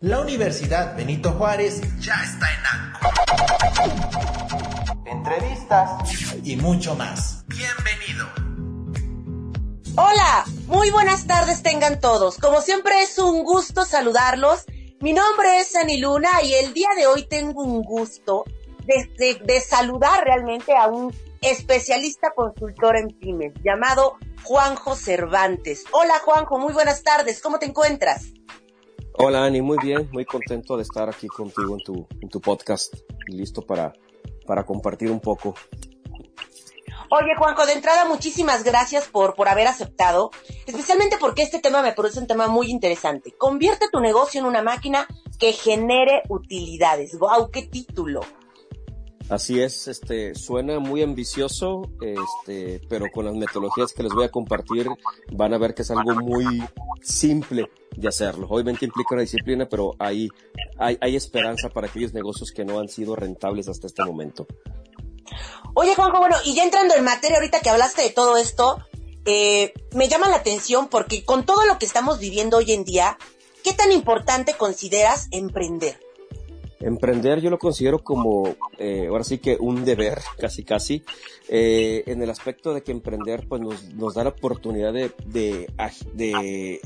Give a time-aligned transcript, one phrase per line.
[0.00, 3.08] La Universidad Benito Juárez ya está en ANCO.
[5.06, 5.90] Entrevistas
[6.44, 7.46] y mucho más.
[7.46, 8.26] Bienvenido.
[9.96, 12.36] Hola, muy buenas tardes tengan todos.
[12.36, 14.66] Como siempre es un gusto saludarlos.
[15.00, 18.44] Mi nombre es Ani Luna y el día de hoy tengo un gusto
[18.84, 21.10] de, de saludar realmente a un
[21.40, 25.84] especialista consultor en pymes llamado Juanjo Cervantes.
[25.92, 28.35] Hola Juanjo, muy buenas tardes, ¿cómo te encuentras?
[29.18, 32.94] Hola Ani, muy bien, muy contento de estar aquí contigo en tu, en tu podcast
[33.26, 33.94] y listo para,
[34.46, 35.54] para compartir un poco.
[37.08, 40.32] Oye Juanjo, de entrada muchísimas gracias por, por haber aceptado,
[40.66, 43.32] especialmente porque este tema me parece un tema muy interesante.
[43.38, 45.06] Convierte tu negocio en una máquina
[45.38, 47.18] que genere utilidades.
[47.18, 47.50] ¡Wow!
[47.50, 48.20] ¡Qué título!
[49.28, 54.30] Así es, este, suena muy ambicioso, este, pero con las metodologías que les voy a
[54.30, 54.86] compartir
[55.32, 56.62] van a ver que es algo muy
[57.02, 58.46] simple de hacerlo.
[58.48, 60.28] Obviamente implica una disciplina, pero hay,
[60.78, 64.46] hay, hay esperanza para aquellos negocios que no han sido rentables hasta este momento.
[65.74, 68.78] Oye, Juanjo, bueno, y ya entrando en materia, ahorita que hablaste de todo esto,
[69.24, 73.18] eh, me llama la atención porque con todo lo que estamos viviendo hoy en día,
[73.64, 76.05] ¿qué tan importante consideras emprender?
[76.80, 81.02] Emprender yo lo considero como, eh, ahora sí que un deber, casi casi,
[81.48, 85.68] eh, en el aspecto de que emprender pues nos, nos da la oportunidad de, de,
[86.12, 86.80] de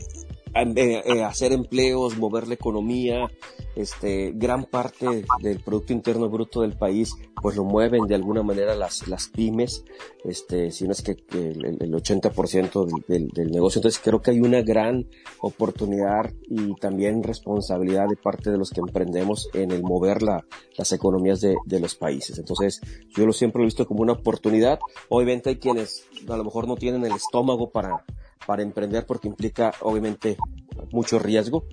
[0.55, 3.31] eh, eh, hacer empleos, mover la economía,
[3.77, 8.75] este, gran parte del Producto Interno Bruto del país, pues lo mueven de alguna manera
[8.75, 9.85] las, las pymes,
[10.25, 13.79] este, si no es que, el, el, 80% del, del, negocio.
[13.79, 15.07] Entonces creo que hay una gran
[15.41, 20.45] oportunidad y también responsabilidad de parte de los que emprendemos en el mover la,
[20.77, 22.39] las economías de, de los países.
[22.39, 24.81] Entonces yo lo siempre he visto como una oportunidad.
[25.09, 28.05] Obviamente hay quienes a lo mejor no tienen el estómago para,
[28.51, 30.37] para emprender porque implica obviamente
[30.91, 31.67] mucho riesgo,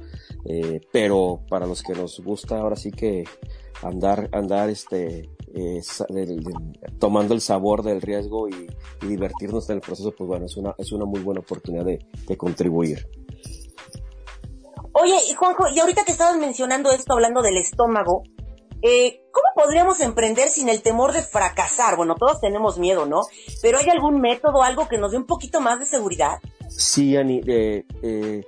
[0.46, 3.24] eh, pero para los que nos gusta ahora sí que
[3.82, 5.82] andar, andar este, eh,
[7.00, 8.68] tomando el sabor del riesgo y,
[9.02, 12.38] divertirnos en el proceso, pues bueno, es una, es una muy buena oportunidad de, de
[12.38, 13.10] contribuir.
[14.92, 18.22] Oye, Juanjo, y ahorita que estabas mencionando esto, hablando del estómago,
[18.82, 21.96] eh, ¿Cómo podríamos emprender sin el temor de fracasar?
[21.96, 23.22] Bueno, todos tenemos miedo, ¿no?
[23.62, 26.40] Pero ¿hay algún método, algo que nos dé un poquito más de seguridad?
[26.70, 28.44] Sí, Ani, eh, eh,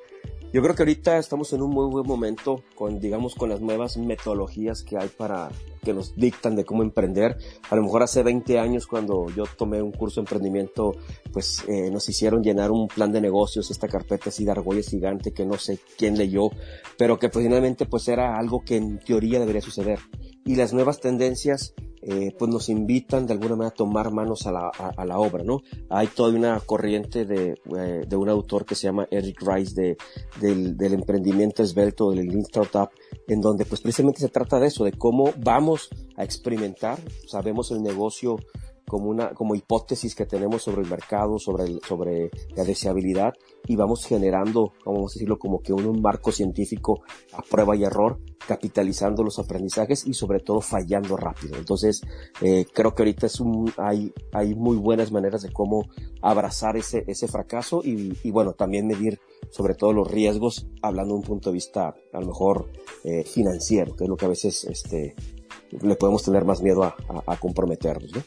[0.52, 3.98] yo creo que ahorita estamos en un muy buen momento con, digamos, con las nuevas
[3.98, 5.50] metodologías que hay para,
[5.84, 7.38] que nos dictan de cómo emprender.
[7.70, 10.96] A lo mejor hace 20 años cuando yo tomé un curso de emprendimiento,
[11.32, 15.34] pues eh, nos hicieron llenar un plan de negocios, esta carpeta así de argollas gigante
[15.34, 16.50] que no sé quién leyó,
[16.98, 20.00] pero que finalmente pues era algo que en teoría debería suceder.
[20.46, 24.52] Y las nuevas tendencias eh, pues nos invitan de alguna manera a tomar manos a
[24.52, 25.62] la, a, la obra, ¿no?
[25.90, 29.98] Hay toda una corriente de, eh, de un autor que se llama Eric Rice de,
[30.40, 32.90] del, del emprendimiento esbelto, del Lean Startup,
[33.28, 37.82] en donde pues precisamente se trata de eso, de cómo vamos a experimentar, sabemos el
[37.82, 38.38] negocio
[38.89, 43.33] como una como hipótesis que tenemos sobre el mercado, sobre el, sobre la deseabilidad
[43.67, 48.19] y vamos generando, vamos a decirlo, como que un, marco científico a prueba y error,
[48.47, 51.57] capitalizando los aprendizajes y sobre todo fallando rápido.
[51.57, 52.01] Entonces,
[52.41, 55.88] eh, creo que ahorita es un, hay, hay muy buenas maneras de cómo
[56.21, 59.19] abrazar ese, ese fracaso y, y bueno, también medir
[59.51, 62.69] sobre todo los riesgos, hablando de un punto de vista a lo mejor
[63.03, 65.16] eh, financiero, que es lo que a veces este,
[65.71, 68.11] le podemos tener más miedo a, a, a comprometernos.
[68.16, 68.23] ¿no?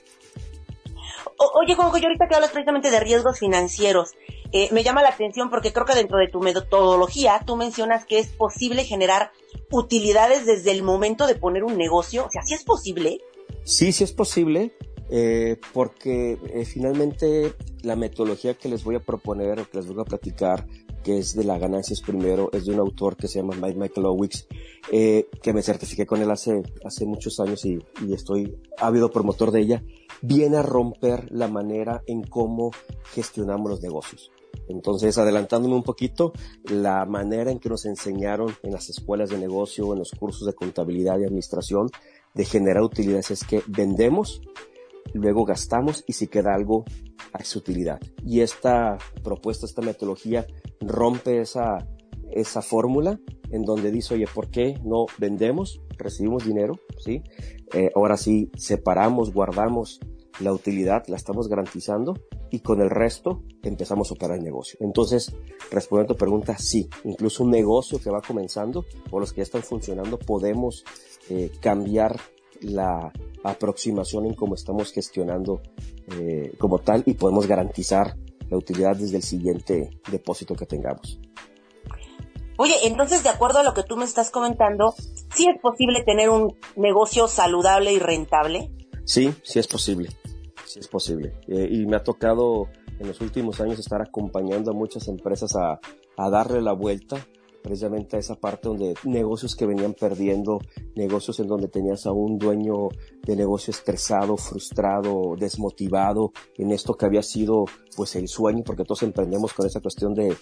[1.54, 4.12] Oye, Juanjo, yo ahorita que hablas precisamente de riesgos financieros,
[4.53, 8.19] eh, me llama la atención porque creo que dentro de tu metodología tú mencionas que
[8.19, 9.32] es posible generar
[9.70, 12.26] utilidades desde el momento de poner un negocio.
[12.26, 13.19] O sea, ¿sí es posible?
[13.64, 14.72] Sí, sí es posible,
[15.10, 20.00] eh, porque eh, finalmente la metodología que les voy a proponer o que les voy
[20.00, 20.66] a platicar
[21.02, 24.06] que es de la ganancias primero, es de un autor que se llama Mike Michael
[24.06, 24.46] Owix,
[24.90, 29.50] eh, que me certifiqué con él hace, hace muchos años y, y estoy ávido promotor
[29.50, 29.84] de ella,
[30.20, 32.70] viene a romper la manera en cómo
[33.12, 34.30] gestionamos los negocios.
[34.68, 36.32] Entonces, adelantándome un poquito,
[36.64, 40.54] la manera en que nos enseñaron en las escuelas de negocio, en los cursos de
[40.54, 41.88] contabilidad y administración,
[42.34, 44.41] de generar utilidades es que vendemos,
[45.12, 46.84] luego gastamos y si queda algo,
[47.44, 48.00] su utilidad.
[48.24, 50.47] Y esta propuesta, esta metodología
[50.88, 51.86] rompe esa,
[52.30, 53.18] esa fórmula
[53.50, 55.80] en donde dice, oye, ¿por qué no vendemos?
[55.98, 57.22] Recibimos dinero, ¿sí?
[57.74, 60.00] Eh, ahora sí, separamos, guardamos
[60.40, 62.14] la utilidad, la estamos garantizando
[62.50, 64.78] y con el resto empezamos a operar el negocio.
[64.80, 65.34] Entonces,
[65.70, 69.44] respondiendo a tu pregunta, sí, incluso un negocio que va comenzando o los que ya
[69.44, 70.84] están funcionando, podemos
[71.28, 72.18] eh, cambiar
[72.62, 73.12] la
[73.44, 75.60] aproximación en cómo estamos gestionando
[76.18, 78.16] eh, como tal y podemos garantizar
[78.53, 81.19] la utilidad desde el siguiente depósito que tengamos.
[82.59, 84.95] Oye, entonces, de acuerdo a lo que tú me estás comentando,
[85.34, 88.71] ¿sí es posible tener un negocio saludable y rentable?
[89.04, 90.10] Sí, sí es posible.
[90.66, 91.34] Sí es posible.
[91.49, 92.69] Eh, y me ha tocado
[92.99, 95.81] en los últimos años estar acompañando a muchas empresas a,
[96.19, 97.27] a darle la vuelta
[97.62, 100.60] precisamente a esa parte donde negocios que venían perdiendo,
[100.94, 102.88] negocios en donde tenías a un dueño
[103.24, 107.64] de negocio estresado, frustrado, desmotivado en esto que había sido
[107.97, 110.34] pues el sueño, porque todos emprendemos con esa cuestión de,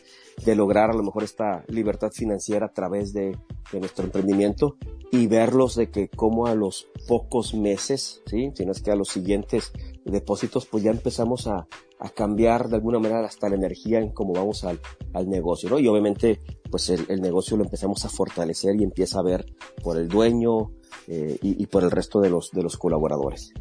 [0.45, 3.37] de lograr a lo mejor esta libertad financiera a través de,
[3.73, 4.77] de nuestro emprendimiento
[5.11, 8.51] y verlos de que como a los pocos meses, ¿sí?
[8.55, 9.73] Si no es que a los siguientes
[10.05, 11.67] depósitos, pues ya empezamos a,
[11.99, 14.81] a cambiar de alguna manera hasta la energía en cómo vamos al,
[15.13, 15.79] al negocio, ¿no?
[15.79, 19.45] Y obviamente, pues el, negocio lo empezamos a fortalecer y empieza a ver
[19.83, 20.73] por el dueño
[21.07, 23.53] eh, y, y, por el resto de los, de los colaboradores.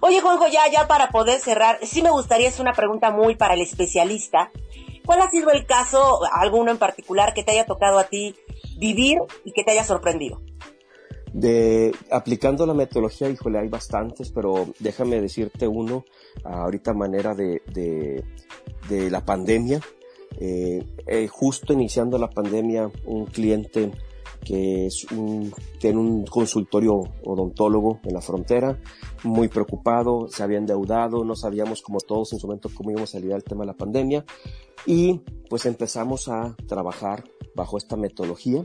[0.00, 3.54] Oye, Juanjo, ya, ya para poder cerrar, sí me gustaría, es una pregunta muy para
[3.54, 4.50] el especialista.
[5.04, 8.34] ¿Cuál ha sido el caso, alguno en particular, que te haya tocado a ti
[8.78, 10.42] vivir y que te haya sorprendido?
[11.34, 16.04] De, aplicando la metodología, híjole, hay bastantes, pero déjame decirte uno,
[16.44, 18.22] ahorita manera de, de,
[18.88, 19.80] de la pandemia.
[20.38, 23.90] Eh, eh, justo iniciando la pandemia, un cliente
[24.44, 28.78] que es un, tiene un consultorio odontólogo en la frontera,
[29.24, 33.18] muy preocupado, se había endeudado, no sabíamos como todos en su momento cómo íbamos a
[33.18, 34.24] salir al tema de la pandemia
[34.86, 38.64] y pues empezamos a trabajar bajo esta metodología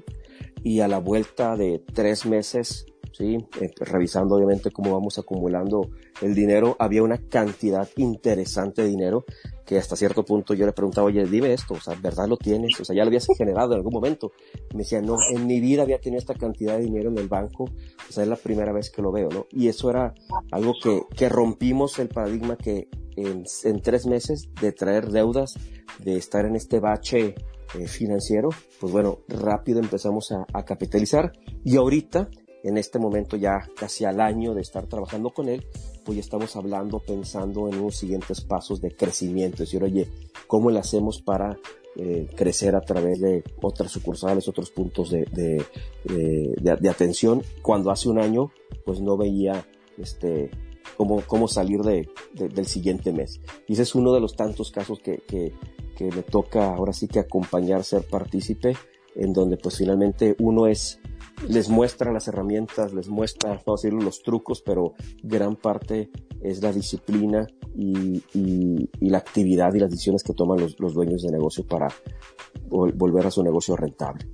[0.63, 5.89] y a la vuelta de tres meses, sí, eh, revisando obviamente cómo vamos acumulando
[6.21, 9.25] el dinero, había una cantidad interesante de dinero
[9.65, 12.79] que hasta cierto punto yo le preguntaba, oye, dime esto, o sea, ¿verdad lo tienes?
[12.79, 14.31] O sea, ya lo habías generado en algún momento.
[14.73, 17.65] me decía, no, en mi vida había tenido esta cantidad de dinero en el banco,
[17.65, 19.45] o sea, es la primera vez que lo veo, ¿no?
[19.51, 20.15] Y eso era
[20.51, 25.53] algo que, que rompimos el paradigma que en, en tres meses de traer deudas,
[25.99, 27.35] de estar en este bache
[27.75, 28.49] eh, financiero,
[28.79, 31.33] pues bueno, rápido empezamos a, a, capitalizar
[31.63, 32.29] y ahorita,
[32.63, 35.65] en este momento ya casi al año de estar trabajando con él,
[36.03, 40.07] pues ya estamos hablando, pensando en unos siguientes pasos de crecimiento, es decir, oye,
[40.47, 41.57] ¿cómo le hacemos para
[41.95, 45.63] eh, crecer a través de otras sucursales, otros puntos de, de,
[46.05, 47.43] de, de, atención?
[47.61, 48.51] Cuando hace un año,
[48.85, 49.67] pues no veía
[49.99, 50.49] este
[50.97, 53.39] cómo, cómo salir de, del siguiente mes.
[53.67, 55.53] Y ese es uno de los tantos casos que, que,
[55.99, 58.77] que me toca ahora sí que acompañar, ser partícipe,
[59.15, 61.01] en donde pues finalmente uno es,
[61.45, 64.93] les muestra las herramientas, les muestra, no decirlo, los trucos, pero
[65.23, 66.09] gran parte
[66.41, 68.23] es la disciplina y,
[69.01, 71.89] la actividad y las decisiones que toman los, dueños de negocio para
[72.69, 74.25] vol volver a su negocio rentable.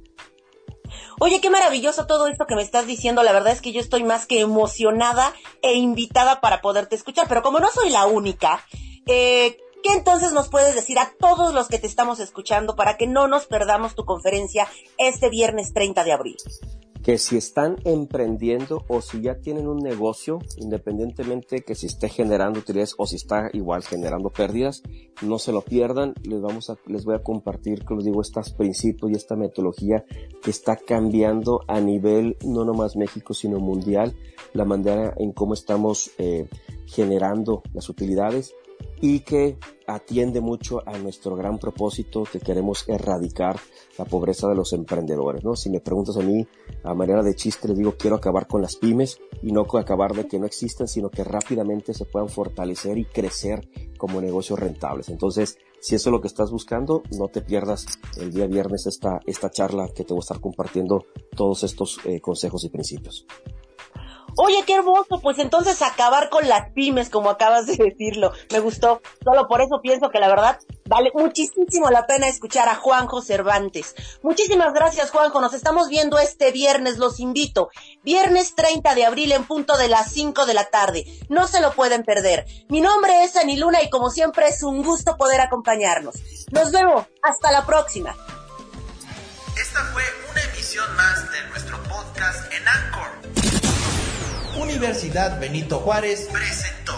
[1.19, 3.23] Oye, qué maravilloso todo esto que me estás diciendo.
[3.23, 5.33] La verdad es que yo estoy más que emocionada
[5.63, 7.27] e invitada para poderte escuchar.
[7.27, 8.59] Pero como no soy la única,
[9.07, 13.05] eh, ¿qué entonces nos puedes decir a todos los que te estamos escuchando para que
[13.05, 14.67] no nos perdamos tu conferencia
[14.97, 16.37] este viernes 30 de abril?
[17.03, 22.61] que si están emprendiendo o si ya tienen un negocio, independientemente que si esté generando
[22.61, 24.81] utilidades o si está igual generando pérdidas,
[25.21, 26.15] no se lo pierdan.
[26.23, 30.03] Les vamos a, les voy a compartir, como les digo, estos principios y esta metodología
[30.41, 34.17] que está cambiando a nivel no nomás México, sino mundial,
[34.53, 36.49] la manera en cómo estamos eh,
[36.87, 38.55] generando las utilidades
[39.07, 43.59] y que atiende mucho a nuestro gran propósito que queremos erradicar
[43.99, 45.55] la pobreza de los emprendedores, ¿no?
[45.55, 46.47] Si me preguntas a mí,
[46.83, 50.27] a manera de chiste, les digo, quiero acabar con las pymes y no acabar de
[50.27, 55.09] que no existan, sino que rápidamente se puedan fortalecer y crecer como negocios rentables.
[55.09, 57.85] Entonces, si eso es lo que estás buscando, no te pierdas
[58.17, 62.21] el día viernes esta, esta charla que te voy a estar compartiendo todos estos eh,
[62.21, 63.27] consejos y principios.
[64.37, 69.01] Oye, qué hermoso, pues entonces acabar con las pymes, como acabas de decirlo, me gustó.
[69.23, 73.95] Solo por eso pienso que la verdad vale muchísimo la pena escuchar a Juanjo Cervantes.
[74.23, 75.39] Muchísimas gracias, Juanjo.
[75.39, 77.69] Nos estamos viendo este viernes, los invito.
[78.03, 81.05] Viernes 30 de abril en punto de las 5 de la tarde.
[81.29, 82.45] No se lo pueden perder.
[82.69, 86.15] Mi nombre es Aniluna y como siempre es un gusto poder acompañarnos.
[86.51, 87.05] Nos vemos.
[87.23, 88.15] Hasta la próxima.
[89.59, 91.14] Esta fue una emisión más
[94.65, 96.94] Universidad Benito Juárez presentó.